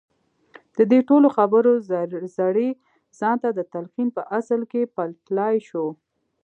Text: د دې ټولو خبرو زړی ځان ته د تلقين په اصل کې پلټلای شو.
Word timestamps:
د 0.77 0.79
دې 0.91 0.99
ټولو 1.09 1.27
خبرو 1.37 1.71
زړی 2.39 2.69
ځان 3.19 3.35
ته 3.43 3.49
د 3.57 3.59
تلقين 3.73 4.07
په 4.17 4.21
اصل 4.37 4.61
کې 4.71 4.91
پلټلای 4.95 5.55
شو. 5.67 5.85